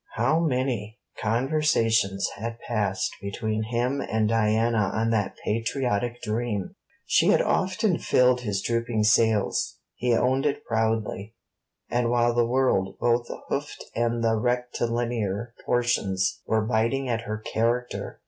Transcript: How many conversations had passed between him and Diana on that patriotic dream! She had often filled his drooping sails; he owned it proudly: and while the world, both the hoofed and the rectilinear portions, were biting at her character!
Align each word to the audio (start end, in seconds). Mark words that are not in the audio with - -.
How 0.15 0.39
many 0.39 0.97
conversations 1.21 2.27
had 2.35 2.57
passed 2.61 3.17
between 3.21 3.61
him 3.61 4.01
and 4.01 4.27
Diana 4.27 4.89
on 4.91 5.11
that 5.11 5.35
patriotic 5.45 6.23
dream! 6.23 6.73
She 7.05 7.27
had 7.27 7.39
often 7.43 7.99
filled 7.99 8.41
his 8.41 8.63
drooping 8.63 9.03
sails; 9.03 9.77
he 9.93 10.15
owned 10.17 10.47
it 10.47 10.65
proudly: 10.65 11.35
and 11.87 12.09
while 12.09 12.33
the 12.33 12.47
world, 12.47 12.97
both 12.99 13.27
the 13.27 13.41
hoofed 13.49 13.85
and 13.95 14.23
the 14.23 14.37
rectilinear 14.37 15.53
portions, 15.67 16.41
were 16.47 16.65
biting 16.65 17.07
at 17.07 17.21
her 17.21 17.37
character! 17.37 18.19